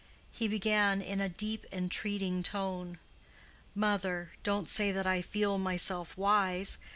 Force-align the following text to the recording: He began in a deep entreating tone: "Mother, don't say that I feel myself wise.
He 0.31 0.47
began 0.47 0.99
in 0.99 1.21
a 1.21 1.29
deep 1.29 1.63
entreating 1.71 2.41
tone: 2.41 2.97
"Mother, 3.75 4.31
don't 4.41 4.67
say 4.67 4.91
that 4.91 5.05
I 5.05 5.21
feel 5.21 5.59
myself 5.59 6.17
wise. 6.17 6.79